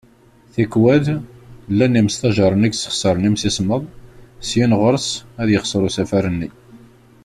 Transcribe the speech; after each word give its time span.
Tikwal, 0.53 1.05
llan 1.75 1.97
yimestjaren 1.97 2.65
i 2.67 2.69
yessexsayen 2.71 3.27
imsismeḍ, 3.29 3.83
syin 4.47 4.73
ɣer-s, 4.81 5.07
ad 5.41 5.47
yexser 5.51 5.83
usafar-nni. 5.87 6.49